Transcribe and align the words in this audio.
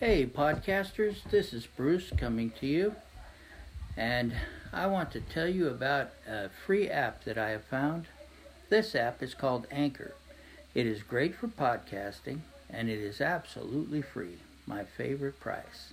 Hey, 0.00 0.24
podcasters, 0.24 1.16
this 1.30 1.52
is 1.52 1.66
Bruce 1.66 2.10
coming 2.16 2.52
to 2.58 2.66
you, 2.66 2.94
and 3.98 4.32
I 4.72 4.86
want 4.86 5.10
to 5.10 5.20
tell 5.20 5.46
you 5.46 5.68
about 5.68 6.12
a 6.26 6.48
free 6.48 6.88
app 6.88 7.24
that 7.24 7.36
I 7.36 7.50
have 7.50 7.64
found. 7.64 8.06
This 8.70 8.94
app 8.94 9.22
is 9.22 9.34
called 9.34 9.66
Anchor. 9.70 10.14
It 10.74 10.86
is 10.86 11.02
great 11.02 11.34
for 11.34 11.48
podcasting, 11.48 12.38
and 12.70 12.88
it 12.88 12.98
is 12.98 13.20
absolutely 13.20 14.00
free, 14.00 14.38
my 14.66 14.84
favorite 14.84 15.38
price. 15.38 15.92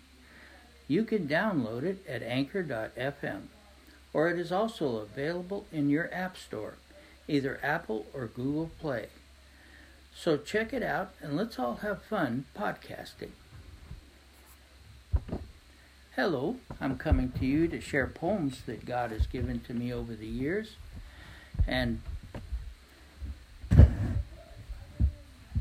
You 0.88 1.04
can 1.04 1.28
download 1.28 1.84
it 1.84 2.02
at 2.08 2.24
anchor.fm, 2.24 3.42
or 4.14 4.30
it 4.30 4.40
is 4.40 4.54
also 4.54 5.00
available 5.00 5.66
in 5.70 5.90
your 5.90 6.10
App 6.14 6.38
Store, 6.38 6.76
either 7.28 7.60
Apple 7.62 8.06
or 8.14 8.28
Google 8.28 8.72
Play. 8.80 9.08
So 10.16 10.38
check 10.38 10.72
it 10.72 10.82
out, 10.82 11.12
and 11.22 11.36
let's 11.36 11.60
all 11.60 11.76
have 11.82 12.04
fun 12.04 12.46
podcasting. 12.58 13.32
Hello, 16.18 16.56
I'm 16.82 16.98
coming 16.98 17.32
to 17.34 17.46
you 17.46 17.68
to 17.68 17.80
share 17.80 18.08
poems 18.08 18.64
that 18.66 18.88
God 18.88 19.12
has 19.12 19.28
given 19.28 19.60
to 19.68 19.74
me 19.76 19.94
over 19.94 20.16
the 20.16 20.26
years. 20.26 20.76
And 21.68 22.02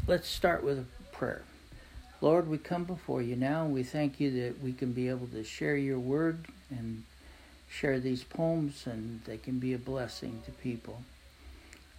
let's 0.07 0.27
start 0.27 0.65
with 0.65 0.79
a 0.79 1.15
prayer. 1.15 1.43
Lord, 2.23 2.49
we 2.49 2.57
come 2.57 2.85
before 2.85 3.21
you 3.21 3.37
now 3.37 3.67
and 3.67 3.75
we 3.75 3.83
thank 3.83 4.19
you 4.19 4.31
that 4.45 4.63
we 4.63 4.73
can 4.73 4.93
be 4.93 5.11
able 5.11 5.27
to 5.27 5.45
share 5.45 5.77
your 5.77 5.99
word 5.99 6.47
and 6.71 7.05
share 7.69 8.01
these 8.01 8.25
poems 8.25 8.87
and 8.87 9.21
they 9.27 9.37
can 9.37 9.59
be 9.59 9.75
a 9.75 9.79
blessing 9.79 10.41
to 10.47 10.53
people. 10.53 11.03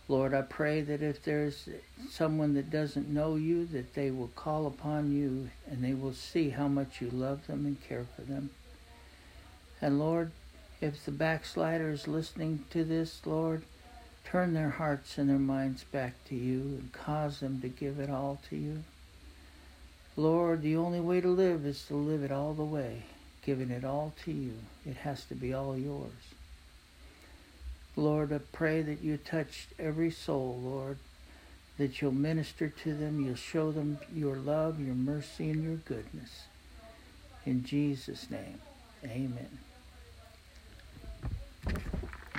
Lord, 0.10 0.34
I 0.34 0.42
pray 0.42 0.82
that 0.82 1.02
if 1.02 1.22
there's 1.24 1.68
someone 2.10 2.54
that 2.54 2.70
doesn't 2.70 3.10
know 3.10 3.36
you, 3.36 3.66
that 3.68 3.94
they 3.94 4.10
will 4.10 4.30
call 4.30 4.66
upon 4.66 5.12
you 5.12 5.50
and 5.70 5.84
they 5.84 5.94
will 5.94 6.14
see 6.14 6.50
how 6.50 6.70
much 6.70 7.02
you 7.02 7.10
love 7.10 7.46
them 7.48 7.66
and 7.66 7.82
care 7.82 8.06
for 8.16 8.22
them. 8.22 8.50
And 9.82 10.00
Lord, 10.00 10.32
if 10.80 11.04
the 11.04 11.12
backslider 11.12 11.90
is 11.90 12.08
listening 12.08 12.64
to 12.70 12.86
this, 12.86 13.20
Lord, 13.26 13.64
turn 14.24 14.54
their 14.54 14.70
hearts 14.70 15.18
and 15.18 15.30
their 15.30 15.38
minds 15.38 15.84
back 15.84 16.14
to 16.26 16.36
you 16.36 16.60
and 16.60 16.94
cause 16.94 17.42
them 17.42 17.60
to 17.62 17.68
give 17.68 18.00
it 18.00 18.10
all 18.10 18.40
to 18.50 18.56
you. 18.56 18.84
Lord, 20.16 20.62
the 20.62 20.78
only 20.78 21.00
way 21.02 21.20
to 21.22 21.28
live 21.28 21.66
is 21.66 21.86
to 21.88 21.96
live 21.96 22.24
it 22.24 22.32
all 22.32 22.54
the 22.54 22.64
way, 22.64 23.04
giving 23.44 23.72
it 23.72 23.84
all 23.84 24.14
to 24.24 24.32
you. 24.32 24.54
It 24.86 24.98
has 24.98 25.26
to 25.26 25.36
be 25.36 25.54
all 25.54 25.78
yours. 25.78 26.12
Lord, 27.98 28.32
I 28.32 28.38
pray 28.38 28.84
that 28.84 29.02
you 29.02 29.18
touch 29.18 29.68
every 29.80 30.12
soul, 30.12 30.62
Lord, 30.64 31.00
that 31.80 32.00
you'll 32.00 32.12
minister 32.12 32.70
to 32.70 32.94
them, 32.94 33.26
you'll 33.26 33.36
show 33.36 33.72
them 33.72 33.98
your 34.14 34.36
love, 34.36 34.80
your 34.80 34.94
mercy, 34.94 35.50
and 35.50 35.64
your 35.64 35.78
goodness. 35.78 36.44
In 37.44 37.64
Jesus' 37.64 38.30
name, 38.30 38.60
amen. 39.04 39.58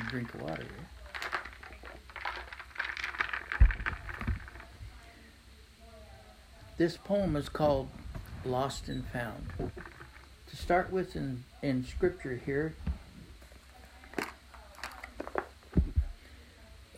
Drink 0.09 0.33
of 0.35 0.43
water 0.43 0.63
here. 0.63 0.89
This 6.77 6.97
poem 6.97 7.35
is 7.35 7.49
called 7.49 7.89
Lost 8.45 8.89
and 8.89 9.05
Found. 9.09 9.49
To 9.59 10.57
start 10.57 10.93
with 10.93 11.17
in, 11.17 11.43
in 11.63 11.85
scripture 11.85 12.41
here, 12.47 12.75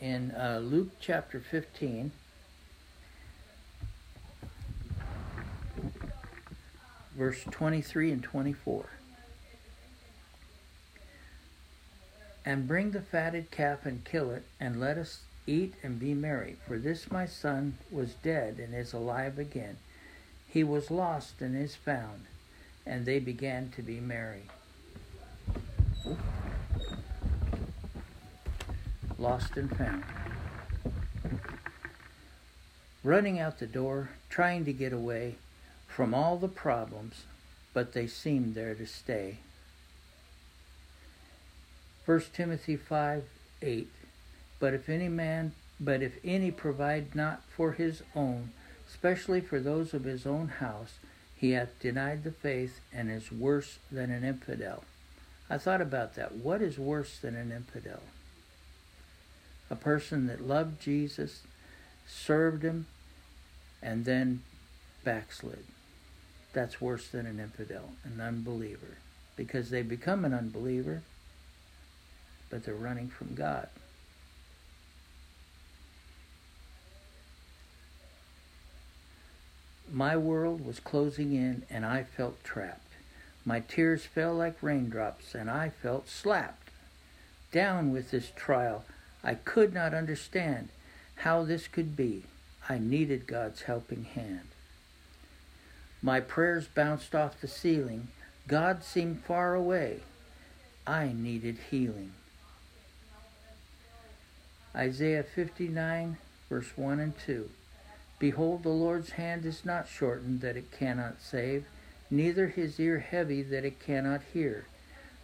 in 0.01 0.31
uh, 0.33 0.61
Luke 0.63 0.91
chapter 1.01 1.41
15. 1.41 2.13
Verse 7.17 7.45
23 7.51 8.13
and 8.13 8.23
24. 8.23 8.87
And 12.45 12.67
bring 12.67 12.93
the 12.93 13.03
fatted 13.03 13.51
calf 13.51 13.85
and 13.85 14.03
kill 14.05 14.31
it, 14.31 14.45
and 14.59 14.81
let 14.81 14.97
us 14.97 15.21
eat 15.47 15.75
and 15.83 16.01
be 16.01 16.15
merry. 16.15 16.57
For 16.67 16.79
this 16.79 17.11
my 17.11 17.27
son 17.27 17.77
was 17.91 18.15
dead 18.15 18.59
and 18.59 18.75
is 18.75 18.95
alive 18.95 19.39
again. 19.39 19.77
He 20.49 20.65
was 20.65 20.91
lost 20.91 21.41
and 21.41 21.57
is 21.57 21.77
found. 21.77 22.25
And 22.87 23.05
they 23.05 23.19
began 23.19 23.71
to 23.77 23.83
be 23.83 24.01
merry. 24.01 24.45
Lost 29.21 29.57
and 29.57 29.77
found. 29.77 30.03
Running 33.05 33.39
out 33.39 33.59
the 33.59 33.67
door, 33.67 34.11
trying 34.29 34.65
to 34.65 34.73
get 34.73 34.93
away 34.93 35.37
from 35.87 36.15
all 36.15 36.37
the 36.37 36.49
problems, 36.49 37.25
but 37.75 37.93
they 37.93 38.07
seemed 38.07 38.55
there 38.55 38.75
to 38.75 38.87
stay. 38.87 39.39
1 42.07 42.23
Timothy 42.33 42.77
5 42.77 43.25
8. 43.63 43.89
But 44.59 44.75
if 44.75 44.89
any 44.89 45.09
man, 45.09 45.53
but 45.79 46.03
if 46.03 46.19
any 46.25 46.51
provide 46.51 47.15
not 47.15 47.43
for 47.45 47.73
his 47.73 48.03
own, 48.15 48.51
especially 48.89 49.41
for 49.41 49.61
those 49.61 49.95
of 49.95 50.05
his 50.05 50.27
own 50.27 50.49
house, 50.49 50.95
he 51.37 51.53
hath 51.53 51.79
denied 51.79 52.25
the 52.25 52.33
faith 52.33 52.81
and 52.93 53.11
is 53.11 53.33
worse 53.33 53.79
than 53.91 54.11
an 54.11 54.25
infidel. 54.25 54.85
I 55.49 55.59
thought 55.59 55.81
about 55.81 56.15
that. 56.17 56.33
What 56.37 56.63
is 56.63 56.79
worse 56.79 57.19
than 57.19 57.35
an 57.35 57.51
infidel? 57.51 58.01
A 59.71 59.77
person 59.77 60.27
that 60.27 60.47
loved 60.47 60.81
Jesus, 60.81 61.43
served 62.07 62.65
him, 62.65 62.87
and 63.83 64.05
then 64.05 64.43
backslid. 65.05 65.65
That's 66.53 66.81
worse 66.81 67.09
than 67.09 67.27
an 67.27 67.39
infidel, 67.39 67.91
an 68.05 68.21
unbeliever, 68.21 68.99
because 69.37 69.71
they 69.71 69.83
become 69.83 70.25
an 70.25 70.35
unbeliever, 70.35 71.03
but 72.51 72.65
they're 72.65 72.75
running 72.75 73.09
from 73.09 73.35
God. 73.35 73.69
My 79.93 80.17
world 80.17 80.65
was 80.65 80.79
closing 80.79 81.35
in, 81.35 81.65
and 81.71 81.85
I 81.85 82.05
felt 82.05 82.43
trapped. 82.45 82.93
My 83.45 83.61
tears 83.61 84.05
fell 84.05 84.35
like 84.35 84.63
raindrops, 84.63 85.35
and 85.35 85.51
I 85.51 85.71
felt 85.71 86.09
slapped. 86.09 86.69
Down 87.53 87.93
with 87.93 88.11
this 88.11 88.31
trial 88.37 88.85
I 89.23 89.35
could 89.35 89.75
not 89.75 89.95
understand 89.95 90.71
how 91.17 91.45
this 91.45 91.69
could 91.69 91.97
be. 91.97 92.25
I 92.69 92.79
needed 92.79 93.27
God's 93.27 93.63
helping 93.63 94.05
hand. 94.05 94.49
My 96.03 96.21
prayers 96.21 96.67
bounced 96.67 97.15
off 97.15 97.41
the 97.41 97.49
ceiling. 97.49 98.09
God 98.49 98.83
seemed 98.83 99.23
far 99.25 99.55
away. 99.55 100.01
I 100.87 101.13
needed 101.13 101.59
healing. 101.71 102.13
Isaiah 104.75 105.25
59, 105.25 106.17
verse 106.49 106.77
1 106.77 107.01
and 107.01 107.19
2. 107.19 107.51
Behold, 108.19 108.63
the 108.63 108.69
Lord's 108.69 109.11
hand 109.11 109.45
is 109.45 109.65
not 109.65 109.89
shortened 109.89 110.41
that 110.41 110.57
it 110.57 110.71
cannot 110.71 111.21
save, 111.21 111.65
neither 112.11 112.49
his 112.49 112.79
ear 112.79 112.99
heavy 112.99 113.43
that 113.43 113.65
it 113.65 113.81
cannot 113.81 114.21
hear. 114.33 114.67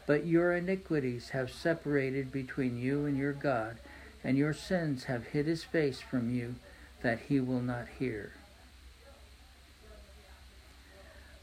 But 0.06 0.26
your 0.26 0.54
iniquities 0.54 1.30
have 1.30 1.50
separated 1.50 2.30
between 2.30 2.78
you 2.78 3.06
and 3.06 3.16
your 3.16 3.32
God, 3.32 3.78
and 4.22 4.38
your 4.38 4.54
sins 4.54 5.04
have 5.04 5.28
hid 5.28 5.46
his 5.46 5.64
face 5.64 6.00
from 6.00 6.34
you, 6.34 6.54
that 7.02 7.20
he 7.28 7.40
will 7.40 7.60
not 7.60 7.86
hear. 7.98 8.32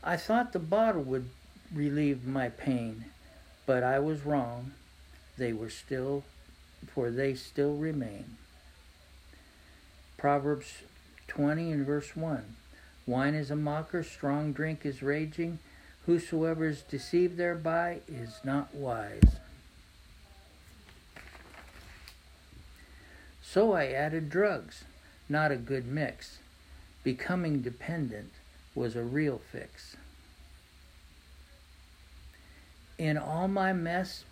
I 0.03 0.17
thought 0.17 0.51
the 0.53 0.59
bottle 0.59 1.03
would 1.03 1.29
relieve 1.73 2.25
my 2.25 2.49
pain, 2.49 3.05
but 3.65 3.83
I 3.83 3.99
was 3.99 4.25
wrong. 4.25 4.71
They 5.37 5.53
were 5.53 5.69
still, 5.69 6.23
for 6.87 7.09
they 7.09 7.35
still 7.35 7.75
remain. 7.75 8.37
Proverbs 10.17 10.83
20 11.27 11.71
and 11.71 11.85
verse 11.85 12.15
1 12.15 12.55
Wine 13.05 13.33
is 13.33 13.51
a 13.51 13.55
mocker, 13.55 14.03
strong 14.03 14.53
drink 14.53 14.85
is 14.85 15.03
raging. 15.03 15.59
Whosoever 16.05 16.65
is 16.65 16.81
deceived 16.81 17.37
thereby 17.37 17.99
is 18.07 18.39
not 18.43 18.75
wise. 18.75 19.37
So 23.41 23.73
I 23.73 23.87
added 23.87 24.29
drugs, 24.29 24.83
not 25.29 25.51
a 25.51 25.55
good 25.55 25.87
mix. 25.87 26.39
Becoming 27.03 27.61
dependent 27.61 28.31
was 28.75 28.95
a 28.95 29.03
real 29.03 29.39
fix. 29.51 29.95
In 32.97 33.17
all 33.17 33.47
my 33.47 33.73
mess, 33.73 34.23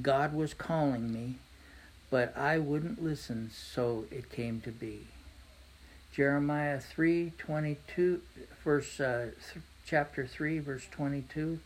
God 0.00 0.32
was 0.32 0.54
calling 0.54 1.12
me, 1.12 1.36
but 2.10 2.36
I 2.36 2.58
wouldn't 2.58 3.02
listen, 3.02 3.50
so 3.52 4.04
it 4.10 4.30
came 4.30 4.60
to 4.62 4.70
be. 4.70 5.06
Jeremiah 6.12 6.80
3:22 6.80 8.20
verse 8.64 8.98
uh, 9.00 9.30
chapter 9.90 10.24
3 10.24 10.60
verse 10.60 10.86
22 10.92 11.58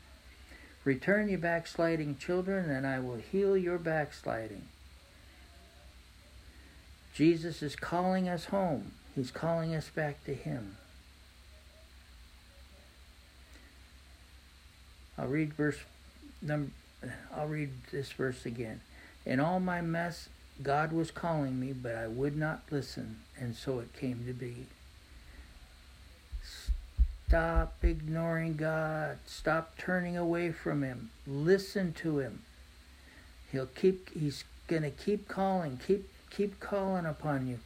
Return 0.84 1.28
ye 1.28 1.36
backsliding 1.36 2.16
children 2.16 2.70
and 2.70 2.86
I 2.86 2.98
will 2.98 3.16
heal 3.16 3.54
your 3.54 3.76
backsliding. 3.76 4.62
Jesus 7.14 7.62
is 7.62 7.76
calling 7.76 8.26
us 8.26 8.46
home. 8.46 8.92
He's 9.14 9.30
calling 9.30 9.74
us 9.74 9.90
back 9.90 10.24
to 10.24 10.34
him. 10.34 10.78
I'll 15.18 15.28
read 15.28 15.52
verse 15.52 15.78
number. 16.40 16.70
I'll 17.34 17.46
read 17.46 17.70
this 17.92 18.10
verse 18.12 18.46
again. 18.46 18.80
In 19.26 19.38
all 19.38 19.60
my 19.60 19.82
mess, 19.82 20.28
God 20.62 20.92
was 20.92 21.10
calling 21.10 21.60
me, 21.60 21.72
but 21.72 21.94
I 21.94 22.06
would 22.06 22.36
not 22.36 22.62
listen, 22.70 23.20
and 23.38 23.54
so 23.54 23.78
it 23.80 23.92
came 23.92 24.24
to 24.26 24.32
be. 24.32 24.66
Stop 27.34 27.82
ignoring 27.82 28.54
God. 28.54 29.18
Stop 29.26 29.76
turning 29.76 30.16
away 30.16 30.52
from 30.52 30.84
Him. 30.84 31.10
Listen 31.26 31.92
to 31.94 32.20
Him. 32.20 32.42
He'll 33.50 33.66
keep. 33.66 34.08
He's 34.10 34.44
gonna 34.68 34.92
keep 34.92 35.26
calling. 35.26 35.80
Keep 35.84 36.08
keep 36.30 36.60
calling 36.60 37.04
upon 37.04 37.48
you. 37.48 37.58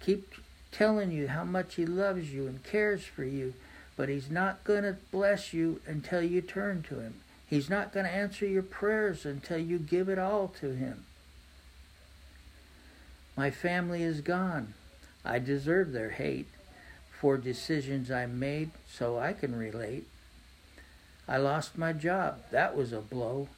Keep 0.00 0.32
telling 0.72 1.12
you 1.12 1.28
how 1.28 1.44
much 1.44 1.74
He 1.74 1.84
loves 1.84 2.32
you 2.32 2.46
and 2.46 2.64
cares 2.64 3.04
for 3.04 3.24
you. 3.24 3.52
But 3.94 4.08
He's 4.08 4.30
not 4.30 4.64
gonna 4.64 4.96
bless 5.12 5.52
you 5.52 5.82
until 5.86 6.22
you 6.22 6.40
turn 6.40 6.82
to 6.84 7.00
Him. 7.00 7.16
He's 7.46 7.68
not 7.68 7.92
to 7.92 8.00
answer 8.00 8.46
your 8.46 8.62
prayers 8.62 9.26
until 9.26 9.58
you 9.58 9.78
give 9.78 10.08
it 10.08 10.18
all 10.18 10.48
to 10.60 10.74
Him. 10.74 11.04
My 13.36 13.50
family 13.50 14.02
is 14.02 14.22
gone. 14.22 14.72
I 15.26 15.40
deserve 15.40 15.92
their 15.92 16.12
hate 16.12 16.48
for 17.20 17.36
decisions 17.36 18.10
I 18.10 18.26
made, 18.26 18.70
so 18.90 19.18
I 19.18 19.32
can 19.32 19.56
relate. 19.56 20.06
I 21.26 21.38
lost 21.38 21.78
my 21.78 21.92
job. 21.92 22.42
That 22.50 22.76
was 22.76 22.92
a 22.92 23.00
blow. 23.00 23.48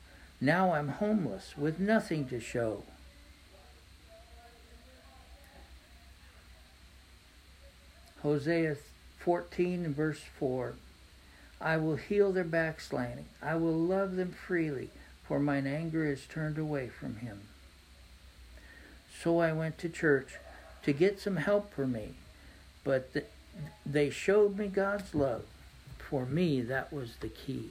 Now 0.40 0.72
I'm 0.72 0.88
homeless 0.88 1.54
with 1.56 1.80
nothing 1.80 2.28
to 2.28 2.40
show. 2.40 2.84
Hosea 8.22 8.76
14 9.18 9.92
verse 9.94 10.20
4 10.38 10.74
I 11.60 11.76
will 11.76 11.96
heal 11.96 12.32
their 12.32 12.44
backsliding. 12.44 13.26
I 13.42 13.56
will 13.56 13.72
love 13.72 14.16
them 14.16 14.32
freely, 14.32 14.90
for 15.26 15.38
mine 15.38 15.66
anger 15.66 16.04
is 16.04 16.26
turned 16.26 16.58
away 16.58 16.88
from 16.88 17.16
him. 17.16 17.42
So 19.22 19.38
I 19.38 19.52
went 19.52 19.78
to 19.78 19.88
church 19.88 20.34
to 20.82 20.92
get 20.92 21.18
some 21.18 21.36
help 21.36 21.72
for 21.72 21.86
me, 21.86 22.14
but 22.84 23.12
the, 23.14 23.24
they 23.84 24.10
showed 24.10 24.58
me 24.58 24.68
God's 24.68 25.14
love. 25.14 25.44
For 25.98 26.24
me, 26.24 26.60
that 26.62 26.92
was 26.92 27.16
the 27.16 27.28
key. 27.28 27.70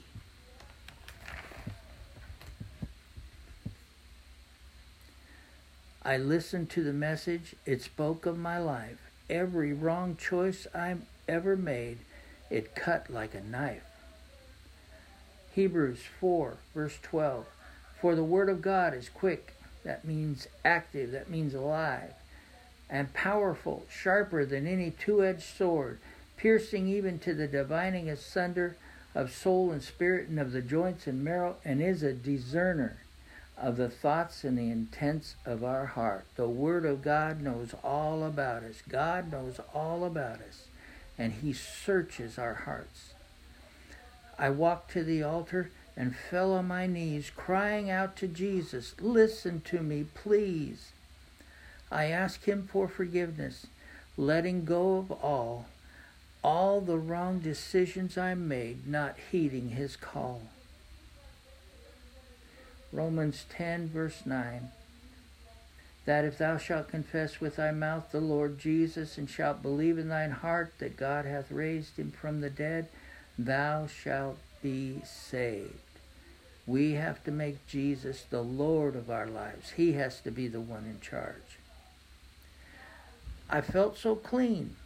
I 6.02 6.16
listened 6.16 6.70
to 6.70 6.84
the 6.84 6.92
message. 6.92 7.56
It 7.64 7.82
spoke 7.82 8.26
of 8.26 8.38
my 8.38 8.58
life. 8.58 8.98
Every 9.28 9.72
wrong 9.72 10.16
choice 10.16 10.66
I 10.74 10.96
ever 11.26 11.56
made 11.56 11.98
it 12.50 12.74
cut 12.74 13.10
like 13.10 13.34
a 13.34 13.42
knife. 13.42 13.82
Hebrews 15.52 16.02
4, 16.20 16.58
verse 16.74 16.98
12. 17.02 17.46
For 18.00 18.14
the 18.14 18.22
word 18.22 18.48
of 18.48 18.62
God 18.62 18.94
is 18.94 19.08
quick, 19.08 19.54
that 19.84 20.04
means 20.04 20.46
active, 20.64 21.12
that 21.12 21.30
means 21.30 21.54
alive, 21.54 22.12
and 22.88 23.12
powerful, 23.12 23.84
sharper 23.90 24.44
than 24.44 24.66
any 24.66 24.90
two 24.90 25.24
edged 25.24 25.42
sword, 25.42 25.98
piercing 26.36 26.88
even 26.88 27.18
to 27.18 27.34
the 27.34 27.46
dividing 27.46 28.08
asunder 28.08 28.76
of 29.14 29.32
soul 29.32 29.72
and 29.72 29.82
spirit 29.82 30.28
and 30.28 30.38
of 30.38 30.52
the 30.52 30.62
joints 30.62 31.06
and 31.06 31.24
marrow, 31.24 31.56
and 31.64 31.82
is 31.82 32.02
a 32.02 32.12
discerner 32.12 32.98
of 33.56 33.76
the 33.76 33.88
thoughts 33.88 34.44
and 34.44 34.58
the 34.58 34.70
intents 34.70 35.34
of 35.44 35.64
our 35.64 35.86
heart. 35.86 36.26
The 36.36 36.48
Word 36.48 36.84
of 36.84 37.02
God 37.02 37.40
knows 37.40 37.74
all 37.82 38.22
about 38.22 38.62
us. 38.62 38.82
God 38.88 39.32
knows 39.32 39.58
all 39.74 40.04
about 40.04 40.40
us 40.40 40.66
and 41.18 41.32
He 41.32 41.52
searches 41.52 42.38
our 42.38 42.54
hearts. 42.54 43.14
I 44.38 44.50
walked 44.50 44.90
to 44.92 45.02
the 45.02 45.22
altar 45.22 45.70
and 45.96 46.14
fell 46.14 46.52
on 46.52 46.68
my 46.68 46.86
knees, 46.86 47.30
crying 47.34 47.88
out 47.88 48.16
to 48.16 48.28
Jesus, 48.28 48.94
Listen 49.00 49.62
to 49.62 49.80
me, 49.80 50.04
please. 50.14 50.92
I 51.90 52.06
ask 52.06 52.44
Him 52.44 52.68
for 52.70 52.88
forgiveness, 52.88 53.66
letting 54.16 54.64
go 54.64 54.98
of 54.98 55.10
all, 55.12 55.66
all 56.42 56.80
the 56.80 56.98
wrong 56.98 57.40
decisions 57.40 58.18
I 58.18 58.34
made, 58.34 58.86
not 58.86 59.16
heeding 59.30 59.70
His 59.70 59.96
call. 59.96 60.42
Romans 62.92 63.44
10, 63.50 63.88
verse 63.88 64.22
9 64.24 64.70
that 66.06 66.24
if 66.24 66.38
thou 66.38 66.56
shalt 66.56 66.88
confess 66.88 67.40
with 67.40 67.56
thy 67.56 67.72
mouth 67.72 68.10
the 68.12 68.20
Lord 68.20 68.58
Jesus, 68.58 69.18
and 69.18 69.28
shalt 69.28 69.60
believe 69.60 69.98
in 69.98 70.08
thine 70.08 70.30
heart 70.30 70.72
that 70.78 70.96
God 70.96 71.26
hath 71.26 71.50
raised 71.50 71.98
him 71.98 72.12
from 72.12 72.40
the 72.40 72.48
dead, 72.48 72.88
thou 73.36 73.88
shalt 73.88 74.38
be 74.62 75.00
saved. 75.04 75.72
We 76.64 76.92
have 76.92 77.22
to 77.24 77.32
make 77.32 77.66
Jesus 77.66 78.24
the 78.30 78.42
Lord 78.42 78.94
of 78.94 79.10
our 79.10 79.26
lives. 79.26 79.72
He 79.72 79.92
has 79.94 80.20
to 80.20 80.30
be 80.30 80.46
the 80.46 80.60
one 80.60 80.84
in 80.84 81.00
charge. 81.00 81.58
I 83.48 83.60
felt 83.60 83.96
so 83.96 84.14
clean. 84.14 84.76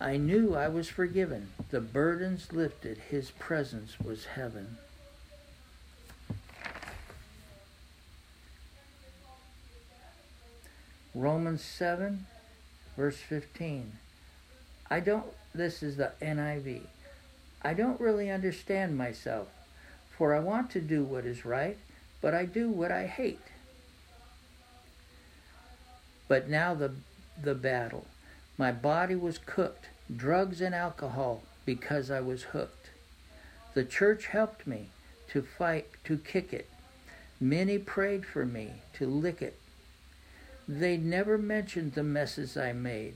I 0.00 0.16
knew 0.16 0.54
I 0.54 0.68
was 0.68 0.88
forgiven. 0.88 1.50
The 1.70 1.80
burdens 1.80 2.52
lifted. 2.52 2.98
His 3.10 3.30
presence 3.30 3.98
was 4.00 4.24
heaven. 4.24 4.78
Romans 11.14 11.62
7, 11.62 12.26
verse 12.96 13.18
15. 13.18 13.92
I 14.90 15.00
don't, 15.00 15.26
this 15.54 15.82
is 15.82 15.96
the 15.96 16.12
NIV. 16.20 16.82
I 17.62 17.72
don't 17.72 18.00
really 18.00 18.30
understand 18.30 18.98
myself, 18.98 19.48
for 20.10 20.34
I 20.34 20.40
want 20.40 20.70
to 20.72 20.80
do 20.80 21.04
what 21.04 21.24
is 21.24 21.44
right, 21.44 21.78
but 22.20 22.34
I 22.34 22.44
do 22.44 22.68
what 22.68 22.90
I 22.90 23.06
hate. 23.06 23.40
But 26.28 26.48
now 26.48 26.74
the, 26.74 26.92
the 27.40 27.54
battle. 27.54 28.06
My 28.56 28.72
body 28.72 29.14
was 29.14 29.38
cooked, 29.38 29.86
drugs 30.14 30.60
and 30.60 30.74
alcohol, 30.74 31.42
because 31.64 32.10
I 32.10 32.20
was 32.20 32.44
hooked. 32.44 32.90
The 33.74 33.84
church 33.84 34.26
helped 34.26 34.66
me 34.66 34.88
to 35.28 35.42
fight, 35.42 35.86
to 36.04 36.18
kick 36.18 36.52
it. 36.52 36.68
Many 37.40 37.78
prayed 37.78 38.24
for 38.24 38.46
me 38.46 38.74
to 38.94 39.06
lick 39.06 39.42
it 39.42 39.58
they 40.66 40.96
never 40.96 41.36
mentioned 41.36 41.92
the 41.92 42.02
messes 42.02 42.56
I 42.56 42.72
made, 42.72 43.14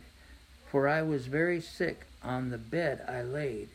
for 0.70 0.86
I 0.86 1.02
was 1.02 1.26
very 1.26 1.60
sick 1.60 2.06
on 2.22 2.50
the 2.50 2.58
bed 2.58 3.04
I 3.08 3.22
laid. 3.22 3.70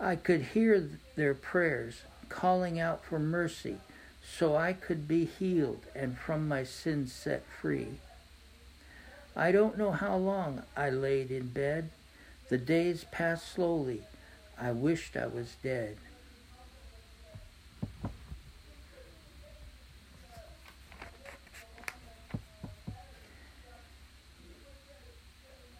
I 0.00 0.16
could 0.16 0.42
hear 0.42 0.88
their 1.14 1.34
prayers 1.34 2.02
calling 2.28 2.80
out 2.80 3.04
for 3.04 3.18
mercy 3.18 3.78
so 4.24 4.56
I 4.56 4.72
could 4.72 5.06
be 5.06 5.24
healed 5.24 5.84
and 5.94 6.18
from 6.18 6.48
my 6.48 6.64
sins 6.64 7.12
set 7.12 7.44
free. 7.46 7.98
I 9.36 9.52
don't 9.52 9.76
know 9.76 9.90
how 9.90 10.16
long 10.16 10.62
I 10.76 10.90
laid 10.90 11.30
in 11.30 11.48
bed. 11.48 11.90
The 12.48 12.58
days 12.58 13.04
passed 13.10 13.52
slowly. 13.52 14.02
I 14.58 14.72
wished 14.72 15.16
I 15.16 15.26
was 15.26 15.56
dead. 15.62 15.96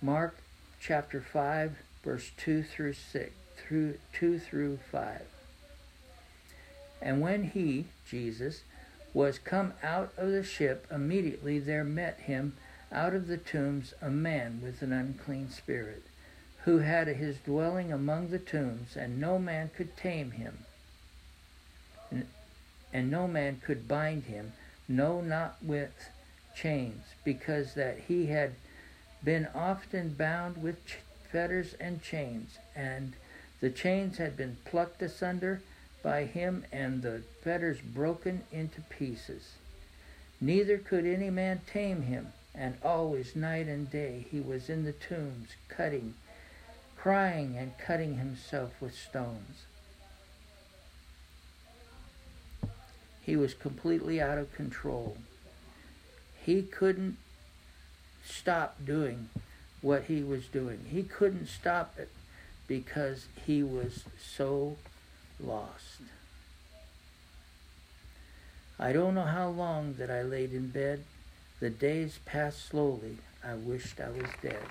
Mark 0.03 0.37
chapter 0.81 1.21
5 1.21 1.79
verse 2.03 2.31
2 2.37 2.63
through 2.63 2.93
6 2.93 3.33
through 3.57 3.95
2 4.13 4.39
through 4.39 4.79
5. 4.93 5.23
And 7.01 7.21
when 7.21 7.45
he, 7.45 7.87
Jesus, 8.09 8.63
was 9.13 9.39
come 9.39 9.73
out 9.83 10.13
of 10.17 10.31
the 10.31 10.43
ship, 10.43 10.87
immediately 10.91 11.59
there 11.59 11.85
met 11.85 12.21
him 12.21 12.55
out 12.93 13.15
of 13.15 13.27
the 13.27 13.37
tombs 13.37 13.95
a 14.01 14.11
man 14.11 14.61
with 14.63 14.83
an 14.83 14.93
unclean 14.93 15.51
spirit, 15.51 16.03
who 16.65 16.79
had 16.79 17.09
his 17.09 17.39
dwelling 17.39 17.93
among 17.93 18.29
the 18.29 18.39
tombs, 18.39 18.97
and 18.97 19.21
no 19.21 19.39
man 19.39 19.71
could 19.77 19.97
tame 19.97 20.33
him, 20.33 20.59
and, 22.93 23.11
no 23.11 23.27
man 23.27 23.61
could 23.65 23.89
bind 23.89 24.25
him, 24.25 24.53
no, 24.89 25.21
not 25.21 25.57
with 25.63 26.11
chains, 26.55 27.05
because 27.25 27.75
that 27.75 27.99
he 28.09 28.27
had 28.27 28.55
been 29.23 29.49
often 29.55 30.15
bound 30.15 30.63
with 30.63 30.79
fetters 31.31 31.75
and 31.81 32.03
chains, 32.03 32.59
and 32.77 33.15
the 33.61 33.71
chains 33.71 34.19
had 34.19 34.37
been 34.37 34.57
plucked 34.65 35.03
asunder 35.03 35.61
by 36.05 36.25
him, 36.27 36.65
and 36.71 37.03
the 37.03 37.23
fetters 37.43 37.81
broken 37.81 38.45
into 38.53 38.83
pieces. 38.83 39.55
Neither 40.41 40.79
could 40.79 41.07
any 41.07 41.31
man 41.31 41.63
tame 41.67 42.03
him, 42.03 42.29
and 42.55 42.77
always 42.85 43.35
night 43.35 43.67
and 43.67 43.91
day 43.91 44.27
he 44.31 44.39
was 44.39 44.69
in 44.69 44.85
the 44.85 44.93
tombs, 44.93 45.49
cutting, 45.69 46.15
crying, 46.97 47.57
and 47.57 47.77
cutting 47.79 48.19
himself 48.19 48.81
with 48.81 48.95
stones. 48.95 49.65
He 53.23 53.35
was 53.35 53.55
completely 53.55 54.21
out 54.21 54.37
of 54.37 54.55
control. 54.55 55.17
He 56.45 56.63
couldn't 56.63 57.17
stop 58.23 58.85
doing 58.85 59.31
what 59.81 60.05
he 60.05 60.23
was 60.23 60.47
doing. 60.47 60.85
He 60.91 61.03
couldn't 61.03 61.47
stop 61.47 61.95
it 61.99 62.11
because 62.67 63.27
he 63.47 63.63
was 63.63 64.05
so 64.19 64.77
lost. 65.41 66.01
I 68.79 68.93
don't 68.93 69.15
know 69.15 69.23
how 69.23 69.49
long 69.49 69.95
that 69.95 70.11
I 70.11 70.23
laid 70.23 70.53
in 70.53 70.69
bed. 70.69 71.05
The 71.61 71.71
days 71.71 72.19
passed 72.25 72.67
slowly. 72.67 73.19
I 73.43 73.55
wished 73.55 74.01
I 74.01 74.11
was 74.11 74.31
dead. 74.43 74.67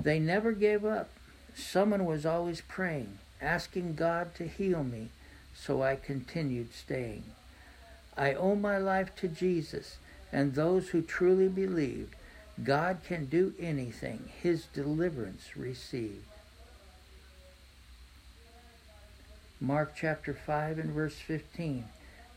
They 0.00 0.18
never 0.18 0.52
gave 0.52 0.84
up. 0.84 1.08
Someone 1.54 2.04
was 2.04 2.26
always 2.26 2.60
praying, 2.60 3.18
asking 3.40 3.94
God 3.94 4.34
to 4.34 4.46
heal 4.46 4.82
me, 4.82 5.08
so 5.54 5.82
I 5.82 5.96
continued 5.96 6.74
staying. 6.74 7.24
I 8.16 8.34
owe 8.34 8.56
my 8.56 8.78
life 8.78 9.14
to 9.16 9.28
Jesus 9.28 9.96
and 10.32 10.54
those 10.54 10.88
who 10.88 11.02
truly 11.02 11.48
believed 11.48 12.14
God 12.62 12.98
can 13.06 13.26
do 13.26 13.54
anything, 13.58 14.30
his 14.42 14.66
deliverance 14.66 15.56
received. 15.56 16.24
Mark 19.62 19.92
chapter 19.94 20.34
5 20.34 20.80
and 20.80 20.90
verse 20.90 21.14
15. 21.14 21.84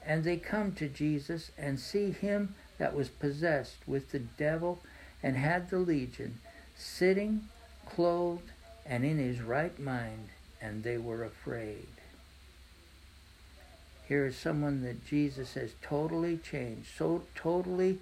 And 0.05 0.23
they 0.23 0.37
come 0.37 0.73
to 0.73 0.87
Jesus 0.87 1.49
and 1.57 1.79
see 1.79 2.11
him 2.11 2.53
that 2.77 2.95
was 2.95 3.09
possessed 3.09 3.77
with 3.87 4.11
the 4.11 4.19
devil 4.19 4.79
and 5.23 5.35
had 5.35 5.71
the 5.71 5.79
legion, 5.79 6.39
sitting, 6.75 7.47
clothed, 7.89 8.51
and 8.85 9.03
in 9.03 9.17
his 9.17 9.41
right 9.41 9.79
mind, 9.79 10.29
and 10.61 10.83
they 10.83 10.99
were 10.99 11.23
afraid. 11.23 11.87
Here 14.07 14.27
is 14.27 14.37
someone 14.37 14.83
that 14.83 15.07
Jesus 15.07 15.55
has 15.55 15.71
totally 15.81 16.37
changed, 16.37 16.89
so 16.95 17.23
totally 17.33 17.97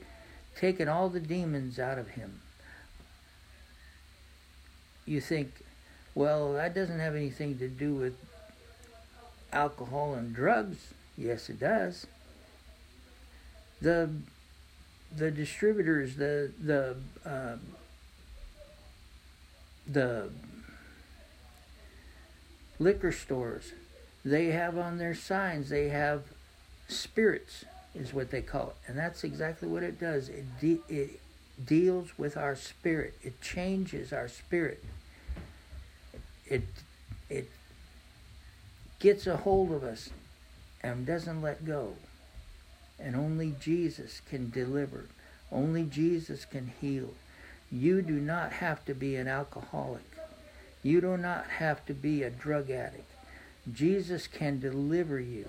taken 0.58 0.90
all 0.90 1.08
the 1.08 1.22
demons 1.22 1.80
out 1.80 1.98
of 1.98 2.10
him. 2.10 2.42
You 5.06 5.22
think, 5.22 5.64
well, 6.14 6.52
that 6.56 6.76
doesn't 6.76 7.00
have 7.00 7.16
anything 7.16 7.58
to 7.60 7.70
do 7.70 7.94
with 7.94 8.18
alcohol 9.54 10.14
and 10.16 10.36
drugs. 10.36 10.94
Yes, 11.18 11.50
it 11.50 11.60
does. 11.60 12.08
The 13.82 14.10
the 15.16 15.32
distributors, 15.32 16.16
the 16.16 16.52
the 16.62 16.96
uh, 17.26 17.58
the 19.88 20.30
liquor 22.80 23.12
stores, 23.12 23.74
they 24.26 24.48
have 24.48 24.78
on 24.78 24.98
their 24.98 25.14
signs 25.14 25.70
they 25.70 25.90
have 25.90 26.24
spirits 26.88 27.66
is 27.94 28.14
what 28.14 28.32
they 28.32 28.42
call 28.42 28.70
it, 28.70 28.76
and 28.88 28.98
that's 28.98 29.24
exactly 29.24 29.68
what 29.68 29.84
it 29.84 30.00
does. 30.00 30.30
It 30.30 30.46
de- 30.60 30.82
it 30.90 31.20
deals 31.64 32.18
with 32.18 32.36
our 32.38 32.56
spirit. 32.56 33.14
It 33.22 33.40
changes 33.42 34.12
our 34.12 34.28
spirit. 34.28 34.84
It 36.48 36.64
it 37.30 37.50
gets 39.04 39.28
a 39.28 39.36
hold 39.36 39.70
of 39.70 39.84
us 39.84 40.10
and 40.82 41.06
doesn't 41.06 41.42
let 41.42 41.66
go. 41.66 41.94
And 42.98 43.18
only 43.18 43.54
Jesus 43.60 44.22
can 44.30 44.50
deliver. 44.50 45.08
Only 45.52 45.84
Jesus 45.84 46.46
can 46.46 46.72
heal. 46.80 47.14
You 47.70 48.02
do 48.02 48.14
not 48.14 48.54
have 48.54 48.86
to 48.86 48.94
be 48.94 49.18
an 49.18 49.28
alcoholic. 49.28 50.06
You 50.84 51.02
do 51.02 51.18
not 51.18 51.46
have 51.58 51.86
to 51.88 51.94
be 51.94 52.24
a 52.24 52.30
drug 52.30 52.70
addict. 52.72 53.12
Jesus 53.74 54.26
can 54.26 54.62
deliver 54.62 55.20
you 55.20 55.48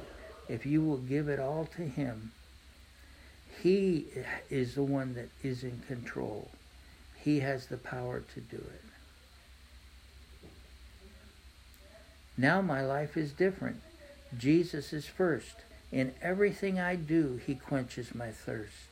if 0.49 0.67
you 0.67 0.83
will 0.83 0.99
give 0.99 1.29
it 1.29 1.39
all 1.39 1.69
to 1.77 1.83
Him. 1.83 2.33
He 3.63 4.07
is 4.51 4.75
the 4.75 4.83
one 4.83 5.15
that 5.15 5.29
is 5.45 5.63
in 5.63 5.81
control. 5.87 6.51
He 7.21 7.41
has 7.41 7.69
the 7.69 7.77
power 7.77 8.21
to 8.35 8.41
do 8.41 8.57
it. 8.57 8.94
Now 12.37 12.61
my 12.61 12.85
life 12.85 13.17
is 13.17 13.33
different. 13.33 13.81
Jesus 14.37 14.93
is 14.93 15.07
first. 15.07 15.57
In 15.93 16.15
everything 16.21 16.81
I 16.81 16.97
do, 16.97 17.41
He 17.47 17.55
quenches 17.55 18.15
my 18.15 18.31
thirst. 18.31 18.89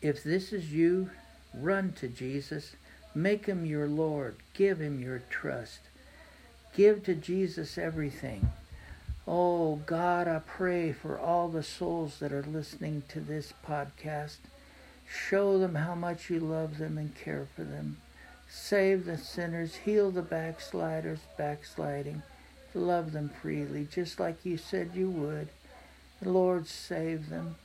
If 0.00 0.22
this 0.22 0.52
is 0.52 0.72
you, 0.72 1.10
run 1.54 1.92
to 2.00 2.08
Jesus. 2.08 2.72
Make 3.14 3.46
Him 3.46 3.66
your 3.66 3.86
Lord. 3.86 4.36
Give 4.54 4.80
Him 4.80 5.00
your 5.00 5.22
trust. 5.30 5.80
Give 6.74 7.02
to 7.04 7.14
Jesus 7.14 7.78
everything. 7.78 8.50
Oh 9.26 9.76
God, 9.86 10.28
I 10.28 10.38
pray 10.38 10.92
for 10.92 11.18
all 11.18 11.48
the 11.48 11.62
souls 11.62 12.18
that 12.18 12.32
are 12.32 12.42
listening 12.42 13.02
to 13.08 13.20
this 13.20 13.52
podcast. 13.66 14.38
Show 15.10 15.58
them 15.58 15.74
how 15.74 15.94
much 15.94 16.30
you 16.30 16.40
love 16.40 16.78
them 16.78 16.98
and 16.98 17.14
care 17.14 17.46
for 17.56 17.64
them. 17.64 17.96
Save 18.48 19.04
the 19.04 19.18
sinners, 19.18 19.76
heal 19.76 20.10
the 20.10 20.22
backsliders 20.22 21.20
backsliding. 21.36 22.22
Love 22.74 23.12
them 23.12 23.28
freely, 23.28 23.86
just 23.90 24.20
like 24.20 24.44
you 24.44 24.56
said 24.56 24.90
you 24.94 25.10
would. 25.10 25.48
Lord, 26.22 26.66
save 26.66 27.30
them. 27.30 27.56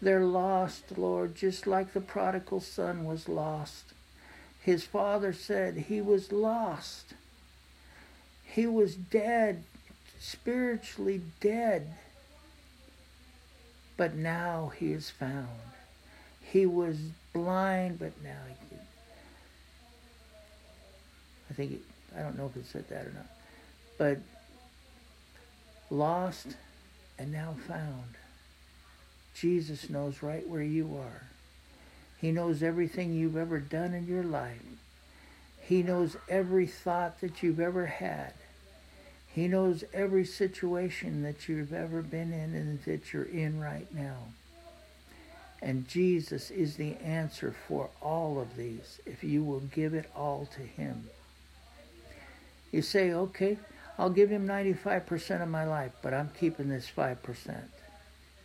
They're 0.00 0.24
lost, 0.24 0.96
Lord, 0.96 1.34
just 1.34 1.66
like 1.66 1.92
the 1.92 2.00
prodigal 2.00 2.60
son 2.60 3.04
was 3.04 3.28
lost. 3.28 3.92
His 4.60 4.84
father 4.84 5.32
said 5.32 5.76
he 5.76 6.00
was 6.00 6.32
lost. 6.32 7.14
He 8.44 8.66
was 8.66 8.94
dead, 8.94 9.64
spiritually 10.18 11.22
dead. 11.40 11.94
But 13.96 14.14
now 14.14 14.72
he 14.76 14.92
is 14.92 15.10
found. 15.10 15.48
He 16.52 16.66
was 16.66 16.96
blind, 17.32 17.98
but 17.98 18.12
now 18.22 18.38
he 18.48 18.54
can. 18.68 18.84
I 21.50 21.54
think, 21.54 21.72
it, 21.72 21.80
I 22.16 22.22
don't 22.22 22.38
know 22.38 22.46
if 22.46 22.56
it 22.56 22.66
said 22.66 22.88
that 22.88 23.06
or 23.06 23.12
not. 23.12 23.26
But 23.98 24.18
lost 25.90 26.56
and 27.18 27.32
now 27.32 27.54
found. 27.66 28.14
Jesus 29.34 29.90
knows 29.90 30.22
right 30.22 30.46
where 30.48 30.62
you 30.62 30.96
are. 30.98 31.22
He 32.20 32.32
knows 32.32 32.62
everything 32.62 33.14
you've 33.14 33.36
ever 33.36 33.60
done 33.60 33.94
in 33.94 34.06
your 34.06 34.24
life. 34.24 34.62
He 35.60 35.82
knows 35.82 36.16
every 36.28 36.66
thought 36.66 37.20
that 37.20 37.42
you've 37.42 37.60
ever 37.60 37.86
had. 37.86 38.32
He 39.32 39.46
knows 39.46 39.84
every 39.92 40.24
situation 40.24 41.22
that 41.22 41.48
you've 41.48 41.72
ever 41.72 42.02
been 42.02 42.32
in 42.32 42.54
and 42.54 42.82
that 42.84 43.12
you're 43.12 43.22
in 43.22 43.60
right 43.60 43.86
now. 43.94 44.16
And 45.60 45.88
Jesus 45.88 46.50
is 46.50 46.76
the 46.76 46.94
answer 46.96 47.54
for 47.66 47.90
all 48.00 48.40
of 48.40 48.56
these 48.56 49.00
if 49.04 49.24
you 49.24 49.42
will 49.42 49.60
give 49.60 49.94
it 49.94 50.08
all 50.14 50.48
to 50.54 50.60
Him. 50.60 51.08
You 52.70 52.82
say, 52.82 53.12
okay, 53.12 53.58
I'll 53.98 54.10
give 54.10 54.30
Him 54.30 54.46
95% 54.46 55.42
of 55.42 55.48
my 55.48 55.64
life, 55.64 55.92
but 56.02 56.14
I'm 56.14 56.30
keeping 56.38 56.68
this 56.68 56.88
5%. 56.94 57.60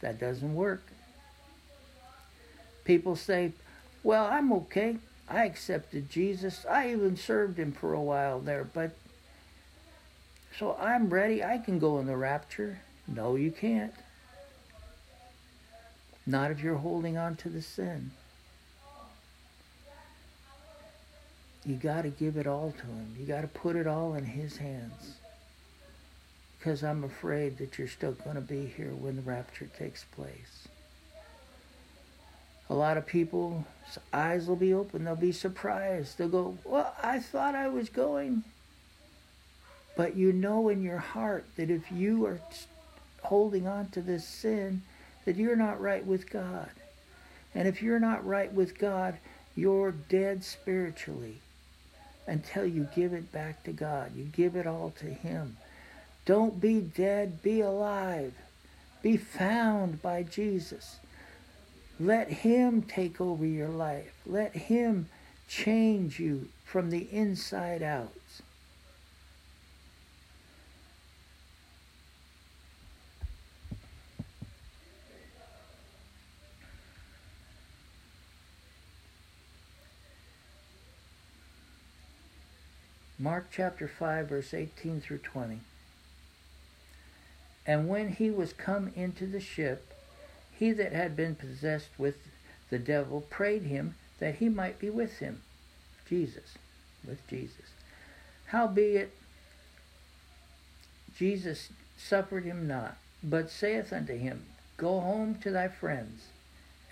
That 0.01 0.19
doesn't 0.19 0.55
work. 0.55 0.83
People 2.83 3.15
say, 3.15 3.53
well, 4.01 4.25
I'm 4.25 4.51
okay. 4.51 4.97
I 5.29 5.45
accepted 5.45 6.09
Jesus. 6.09 6.65
I 6.69 6.91
even 6.91 7.15
served 7.15 7.57
Him 7.57 7.71
for 7.71 7.93
a 7.93 8.01
while 8.01 8.39
there, 8.39 8.63
but 8.63 8.95
so 10.57 10.75
I'm 10.79 11.09
ready. 11.09 11.43
I 11.43 11.57
can 11.57 11.79
go 11.79 11.99
in 11.99 12.07
the 12.07 12.17
rapture. 12.17 12.79
No, 13.07 13.35
you 13.35 13.51
can't. 13.51 13.93
Not 16.25 16.51
if 16.51 16.61
you're 16.61 16.75
holding 16.75 17.17
on 17.17 17.35
to 17.37 17.49
the 17.49 17.61
sin. 17.61 18.11
You 21.65 21.75
got 21.75 22.01
to 22.01 22.09
give 22.09 22.37
it 22.37 22.47
all 22.47 22.73
to 22.77 22.85
Him. 22.85 23.15
You 23.19 23.25
got 23.25 23.41
to 23.41 23.47
put 23.47 23.75
it 23.75 23.87
all 23.87 24.15
in 24.15 24.25
His 24.25 24.57
hands. 24.57 25.15
Because 26.57 26.83
I'm 26.83 27.03
afraid 27.03 27.57
that 27.57 27.77
you're 27.77 27.87
still 27.87 28.13
going 28.13 28.35
to 28.35 28.41
be 28.41 28.65
here 28.65 28.91
when 28.91 29.17
the 29.17 29.21
rapture 29.21 29.69
takes 29.77 30.03
place. 30.05 30.67
A 32.69 32.73
lot 32.73 32.97
of 32.97 33.05
people's 33.05 33.65
eyes 34.13 34.47
will 34.47 34.55
be 34.55 34.73
open. 34.73 35.03
They'll 35.03 35.15
be 35.15 35.33
surprised. 35.33 36.17
They'll 36.17 36.29
go, 36.29 36.57
Well, 36.63 36.93
I 37.01 37.19
thought 37.19 37.55
I 37.55 37.67
was 37.67 37.89
going. 37.89 38.43
But 39.95 40.15
you 40.15 40.33
know 40.33 40.69
in 40.69 40.81
your 40.81 40.97
heart 40.97 41.45
that 41.55 41.69
if 41.69 41.91
you 41.91 42.25
are 42.25 42.39
holding 43.21 43.67
on 43.67 43.89
to 43.89 44.01
this 44.01 44.27
sin, 44.27 44.81
that 45.25 45.35
you're 45.35 45.55
not 45.55 45.81
right 45.81 46.05
with 46.05 46.29
God. 46.29 46.69
And 47.55 47.67
if 47.67 47.81
you're 47.81 47.99
not 47.99 48.25
right 48.25 48.51
with 48.51 48.77
God, 48.77 49.17
you're 49.55 49.91
dead 49.91 50.43
spiritually 50.43 51.37
until 52.25 52.65
you 52.65 52.87
give 52.95 53.13
it 53.13 53.31
back 53.31 53.63
to 53.63 53.71
God. 53.71 54.15
You 54.15 54.23
give 54.25 54.55
it 54.55 54.65
all 54.65 54.93
to 54.99 55.05
Him. 55.05 55.57
Don't 56.25 56.59
be 56.59 56.79
dead, 56.79 57.41
be 57.43 57.61
alive. 57.61 58.33
Be 59.01 59.17
found 59.17 60.01
by 60.01 60.23
Jesus. 60.23 60.97
Let 61.99 62.29
Him 62.29 62.81
take 62.81 63.19
over 63.19 63.45
your 63.45 63.69
life. 63.69 64.13
Let 64.25 64.55
Him 64.55 65.09
change 65.47 66.19
you 66.19 66.47
from 66.63 66.89
the 66.89 67.07
inside 67.11 67.83
out. 67.83 68.13
Mark 83.23 83.47
chapter 83.53 83.87
5, 83.87 84.27
verse 84.27 84.53
18 84.53 84.99
through 84.99 85.19
20. 85.19 85.59
And 87.65 87.87
when 87.87 88.09
he 88.09 88.29
was 88.29 88.51
come 88.51 88.91
into 88.97 89.25
the 89.25 89.39
ship, 89.39 89.93
he 90.51 90.73
that 90.73 90.91
had 90.91 91.15
been 91.15 91.35
possessed 91.35 91.87
with 91.97 92.17
the 92.69 92.77
devil 92.77 93.21
prayed 93.21 93.61
him 93.63 93.95
that 94.19 94.35
he 94.35 94.49
might 94.49 94.77
be 94.77 94.89
with 94.89 95.19
him. 95.19 95.41
Jesus, 96.05 96.55
with 97.07 97.25
Jesus. 97.29 97.71
Howbeit, 98.47 99.13
Jesus 101.15 101.69
suffered 101.97 102.43
him 102.43 102.67
not, 102.67 102.97
but 103.23 103.49
saith 103.49 103.93
unto 103.93 104.17
him, 104.17 104.47
Go 104.75 104.99
home 104.99 105.35
to 105.35 105.49
thy 105.49 105.69
friends, 105.69 106.23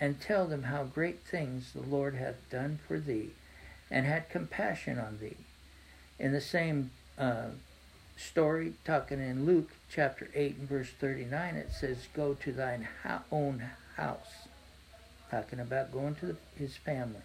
and 0.00 0.18
tell 0.18 0.46
them 0.46 0.62
how 0.62 0.84
great 0.84 1.20
things 1.20 1.74
the 1.74 1.82
Lord 1.82 2.14
hath 2.14 2.48
done 2.48 2.78
for 2.88 2.98
thee, 2.98 3.32
and 3.90 4.06
had 4.06 4.30
compassion 4.30 4.98
on 4.98 5.18
thee. 5.20 5.36
In 6.22 6.30
the 6.30 6.40
same 6.40 6.92
uh, 7.18 7.46
story, 8.16 8.74
talking 8.84 9.18
in 9.18 9.44
Luke 9.44 9.72
chapter 9.90 10.30
8 10.32 10.56
and 10.56 10.68
verse 10.68 10.90
39, 11.00 11.56
it 11.56 11.72
says, 11.72 12.06
Go 12.14 12.34
to 12.34 12.52
thine 12.52 12.86
own 13.32 13.64
house. 13.96 14.46
Talking 15.32 15.58
about 15.58 15.90
going 15.90 16.14
to 16.16 16.26
the, 16.26 16.36
his 16.56 16.76
family. 16.76 17.22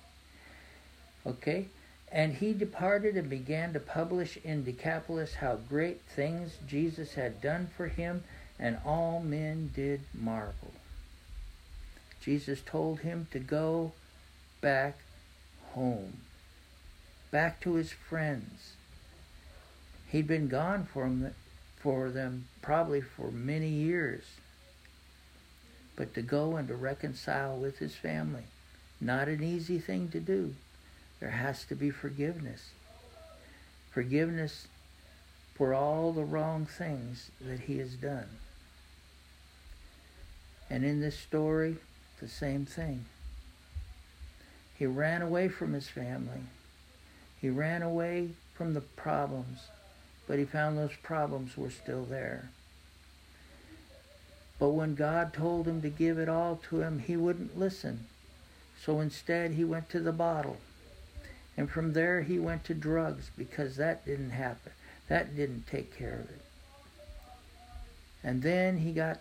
Okay? 1.27 1.67
And 2.11 2.33
he 2.33 2.53
departed 2.53 3.15
and 3.15 3.29
began 3.29 3.71
to 3.73 3.79
publish 3.79 4.39
in 4.43 4.63
Decapolis 4.63 5.35
how 5.35 5.59
great 5.69 6.01
things 6.01 6.57
Jesus 6.67 7.13
had 7.13 7.39
done 7.39 7.69
for 7.77 7.89
him, 7.89 8.23
and 8.57 8.79
all 8.83 9.19
men 9.19 9.69
did 9.75 10.01
marvel. 10.11 10.73
Jesus 12.19 12.61
told 12.65 13.01
him 13.01 13.27
to 13.29 13.37
go 13.37 13.91
back 14.59 14.97
home, 15.73 16.21
back 17.29 17.61
to 17.61 17.75
his 17.75 17.91
friends. 17.91 18.73
He'd 20.07 20.27
been 20.27 20.47
gone 20.47 20.85
from 20.85 21.31
for 21.77 22.09
them 22.09 22.47
probably 22.61 23.01
for 23.01 23.31
many 23.31 23.69
years, 23.69 24.23
but 25.95 26.13
to 26.13 26.21
go 26.21 26.55
and 26.55 26.67
to 26.67 26.75
reconcile 26.75 27.57
with 27.57 27.77
his 27.79 27.95
family, 27.95 28.43
not 28.99 29.27
an 29.27 29.43
easy 29.43 29.79
thing 29.79 30.09
to 30.09 30.19
do. 30.19 30.55
There 31.19 31.31
has 31.31 31.65
to 31.65 31.75
be 31.75 31.89
forgiveness. 31.89 32.69
Forgiveness 33.91 34.67
for 35.55 35.73
all 35.73 36.13
the 36.13 36.23
wrong 36.23 36.65
things 36.65 37.31
that 37.41 37.61
he 37.61 37.79
has 37.79 37.93
done. 37.93 38.27
And 40.69 40.83
in 40.83 40.99
this 40.99 41.17
story, 41.17 41.77
the 42.19 42.27
same 42.27 42.65
thing. 42.65 43.05
He 44.77 44.85
ran 44.85 45.21
away 45.21 45.47
from 45.47 45.73
his 45.73 45.87
family. 45.87 46.41
He 47.41 47.49
ran 47.49 47.81
away 47.81 48.29
from 48.53 48.73
the 48.73 48.81
problems, 48.81 49.59
but 50.27 50.39
he 50.39 50.45
found 50.45 50.77
those 50.77 50.95
problems 51.01 51.57
were 51.57 51.71
still 51.71 52.03
there. 52.03 52.49
But 54.59 54.69
when 54.69 54.95
God 54.95 55.33
told 55.33 55.67
him 55.67 55.81
to 55.81 55.89
give 55.89 56.17
it 56.17 56.29
all 56.29 56.59
to 56.69 56.81
him, 56.81 56.99
he 56.99 57.15
wouldn't 57.15 57.57
listen. 57.57 58.05
So 58.83 58.99
instead, 58.99 59.51
he 59.51 59.63
went 59.63 59.89
to 59.89 59.99
the 59.99 60.11
bottle. 60.11 60.57
And 61.55 61.69
from 61.69 61.93
there, 61.93 62.21
he 62.21 62.39
went 62.39 62.63
to 62.65 62.73
drugs 62.73 63.31
because 63.37 63.77
that 63.77 64.05
didn't 64.05 64.31
happen. 64.31 64.71
That 65.07 65.35
didn't 65.35 65.67
take 65.67 65.97
care 65.97 66.19
of 66.19 66.29
it. 66.29 66.41
And 68.23 68.41
then 68.41 68.79
he 68.79 68.91
got 68.91 69.19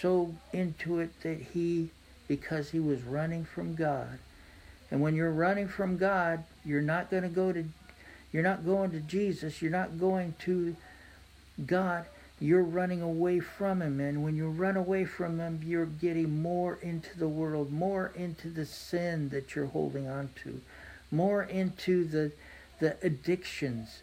so 0.00 0.34
into 0.52 0.98
it 0.98 1.20
that 1.22 1.40
he, 1.52 1.90
because 2.28 2.70
he 2.70 2.80
was 2.80 3.02
running 3.02 3.44
from 3.44 3.74
God. 3.74 4.18
And 4.90 5.00
when 5.00 5.14
you're 5.14 5.32
running 5.32 5.68
from 5.68 5.96
God, 5.96 6.44
you're 6.64 6.80
not 6.80 7.10
going 7.10 7.24
to 7.24 7.28
go 7.28 7.52
to, 7.52 7.64
you're 8.32 8.42
not 8.42 8.64
going 8.64 8.90
to 8.92 9.00
Jesus. 9.00 9.62
You're 9.62 9.70
not 9.70 9.98
going 9.98 10.34
to 10.40 10.76
God. 11.66 12.06
You're 12.38 12.62
running 12.62 13.00
away 13.00 13.40
from 13.40 13.80
Him. 13.80 14.00
And 14.00 14.22
when 14.22 14.36
you 14.36 14.48
run 14.48 14.76
away 14.76 15.04
from 15.04 15.38
Him, 15.38 15.60
you're 15.64 15.86
getting 15.86 16.42
more 16.42 16.78
into 16.82 17.18
the 17.18 17.28
world, 17.28 17.72
more 17.72 18.12
into 18.14 18.50
the 18.50 18.66
sin 18.66 19.30
that 19.30 19.54
you're 19.54 19.66
holding 19.66 20.08
on 20.08 20.30
to 20.44 20.60
more 21.10 21.42
into 21.42 22.04
the, 22.04 22.32
the 22.80 22.96
addictions, 23.02 24.00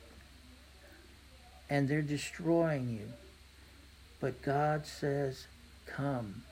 and 1.69 1.87
they're 1.87 2.01
destroying 2.01 2.89
you. 2.89 3.09
But 4.19 4.41
God 4.41 4.85
says, 4.85 5.47
Come. 5.85 6.43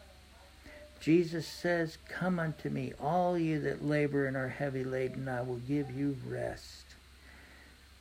Jesus 1.00 1.48
says, 1.48 1.98
Come 2.10 2.40
unto 2.40 2.70
me, 2.70 2.94
all 3.02 3.38
you 3.38 3.60
that 3.62 3.84
labor 3.84 4.26
and 4.26 4.36
are 4.38 4.50
heavy 4.50 4.84
laden, 4.84 5.28
I 5.28 5.42
will 5.42 5.58
give 5.68 5.92
you 5.92 6.18
rest. 6.28 6.91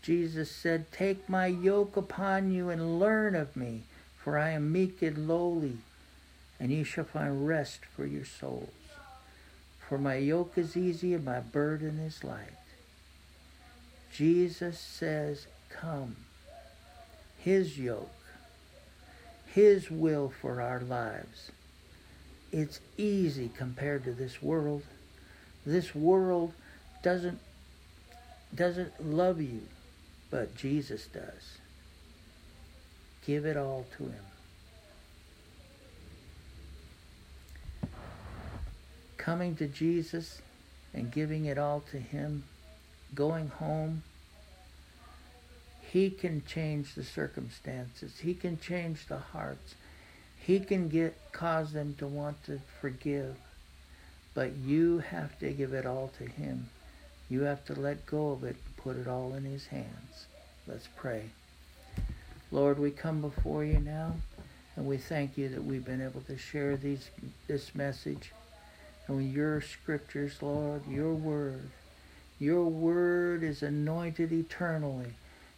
Jesus 0.03 0.51
said, 0.51 0.91
Take 0.93 1.29
my 1.29 1.47
yoke 1.47 1.97
upon 1.97 2.53
you 2.53 2.71
and 2.71 2.99
learn 2.99 3.35
of 3.35 3.57
me, 3.57 3.83
for 4.17 4.39
I 4.39 4.51
am 4.51 4.73
meek 4.73 5.03
and 5.03 5.29
lowly, 5.29 5.79
and 6.59 6.71
you 6.71 6.85
shall 6.85 7.05
find 7.05 7.47
rest 7.47 7.81
for 7.85 8.07
your 8.07 8.25
souls. 8.25 8.71
For 9.89 9.99
my 9.99 10.17
yoke 10.17 10.53
is 10.57 10.77
easy 10.77 11.15
and 11.15 11.25
my 11.25 11.41
burden 11.41 11.99
is 11.99 12.23
light. 12.23 12.53
Jesus 14.13 14.79
says, 14.79 15.47
Come. 15.69 16.17
His 17.39 17.79
yoke, 17.79 18.11
His 19.47 19.91
will 19.91 20.33
for 20.41 20.61
our 20.61 20.81
lives. 20.81 21.51
It's 22.53 22.81
easy 22.99 23.51
compared 23.57 24.05
to 24.05 24.13
this 24.13 24.43
world. 24.43 24.83
This 25.65 25.95
world 25.95 26.53
doesn't 27.03 27.39
doesn't 28.55 29.05
love 29.05 29.41
you, 29.41 29.63
but 30.31 30.55
Jesus 30.55 31.07
does. 31.07 31.59
Give 33.27 33.45
it 33.45 33.57
all 33.57 33.87
to 33.99 34.05
him. 34.05 34.25
coming 39.21 39.55
to 39.55 39.67
Jesus 39.67 40.41
and 40.95 41.13
giving 41.13 41.45
it 41.45 41.59
all 41.59 41.85
to 41.91 41.99
Him, 41.99 42.43
going 43.15 43.49
home, 43.49 44.03
He 45.83 46.11
can 46.11 46.43
change 46.47 46.95
the 46.95 47.05
circumstances. 47.05 48.19
He 48.21 48.35
can 48.35 48.59
change 48.59 49.07
the 49.07 49.19
hearts. 49.19 49.75
He 50.37 50.59
can 50.59 50.89
get 50.89 51.17
cause 51.33 51.73
them 51.73 51.95
to 51.99 52.07
want 52.07 52.43
to 52.47 52.61
forgive. 52.81 53.37
But 54.35 54.57
you 54.57 54.99
have 54.99 55.39
to 55.41 55.53
give 55.53 55.75
it 55.75 55.87
all 55.87 56.11
to 56.19 56.25
Him. 56.25 56.71
You 57.29 57.43
have 57.43 57.65
to 57.67 57.75
let 57.79 58.07
go 58.07 58.31
of 58.31 58.43
it 58.43 58.57
put 58.83 58.97
it 58.97 59.09
all 59.09 59.35
in 59.35 59.45
His 59.45 59.67
hands. 59.67 60.27
Let's 60.67 60.89
pray. 60.97 61.31
Lord, 62.53 62.79
we 62.79 62.91
come 62.91 63.21
before 63.21 63.65
you 63.65 63.79
now, 63.79 64.15
and 64.77 64.87
we 64.87 64.97
thank 64.97 65.39
you 65.39 65.49
that 65.49 65.65
we've 65.65 65.85
been 65.85 66.03
able 66.03 66.23
to 66.23 66.37
share 66.37 66.77
these 66.77 67.11
this 67.47 67.75
message 67.75 68.33
and 69.07 69.33
your 69.33 69.61
scriptures, 69.61 70.41
Lord, 70.41 70.87
your 70.89 71.13
word. 71.15 71.71
Your 72.39 72.65
word 72.65 73.43
is 73.43 73.63
anointed 73.63 74.33
eternally. 74.33 75.15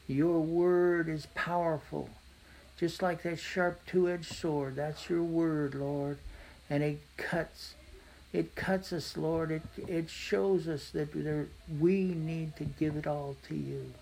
Your 0.08 0.40
word 0.40 1.08
is 1.08 1.26
powerful. 1.34 2.10
Just 2.78 3.02
like 3.02 3.22
that 3.22 3.38
sharp 3.38 3.80
two 3.86 4.10
edged 4.10 4.34
sword, 4.34 4.76
that's 4.76 5.08
your 5.08 5.22
word, 5.22 5.74
Lord. 5.74 6.18
And 6.68 6.82
it 6.82 7.00
cuts. 7.16 7.74
It 8.32 8.54
cuts 8.54 8.92
us, 8.92 9.16
Lord. 9.16 9.50
It, 9.50 9.62
it 9.76 10.08
shows 10.08 10.66
us 10.66 10.90
that 10.90 11.12
there, 11.12 11.48
we 11.78 12.04
need 12.04 12.56
to 12.56 12.64
give 12.64 12.96
it 12.96 13.06
all 13.06 13.36
to 13.48 13.54
you. 13.54 13.92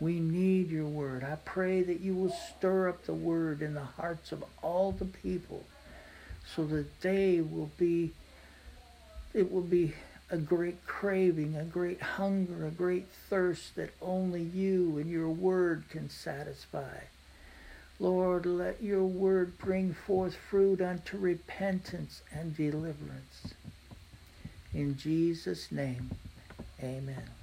We 0.00 0.20
need 0.20 0.70
your 0.70 0.86
word. 0.86 1.24
I 1.24 1.36
pray 1.44 1.82
that 1.82 2.00
you 2.00 2.14
will 2.14 2.34
stir 2.56 2.88
up 2.88 3.04
the 3.04 3.14
word 3.14 3.60
in 3.60 3.74
the 3.74 3.80
hearts 3.80 4.32
of 4.32 4.44
all 4.62 4.92
the 4.92 5.04
people 5.04 5.64
so 6.54 6.64
that 6.66 7.00
they 7.00 7.40
will 7.40 7.70
be 7.78 8.12
it 9.34 9.52
will 9.52 9.60
be 9.60 9.92
a 10.30 10.38
great 10.38 10.84
craving, 10.86 11.54
a 11.56 11.64
great 11.64 12.00
hunger, 12.00 12.66
a 12.66 12.70
great 12.70 13.06
thirst 13.28 13.76
that 13.76 13.90
only 14.00 14.42
you 14.42 14.98
and 14.98 15.10
your 15.10 15.28
word 15.28 15.84
can 15.90 16.08
satisfy. 16.08 16.98
Lord, 18.00 18.46
let 18.46 18.82
your 18.82 19.04
word 19.04 19.58
bring 19.58 19.92
forth 19.92 20.36
fruit 20.36 20.80
unto 20.80 21.18
repentance 21.18 22.22
and 22.32 22.56
deliverance. 22.56 23.54
In 24.72 24.96
Jesus' 24.96 25.72
name, 25.72 26.10
amen. 26.82 27.37